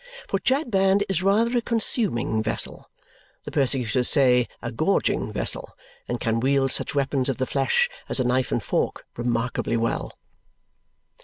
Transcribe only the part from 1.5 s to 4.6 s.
a consuming vessel the persecutors say